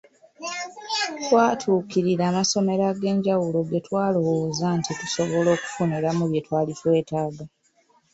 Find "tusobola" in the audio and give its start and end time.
4.99-5.49